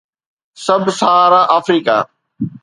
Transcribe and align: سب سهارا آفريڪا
سب 0.65 0.81
سهارا 0.99 1.41
آفريڪا 1.57 1.97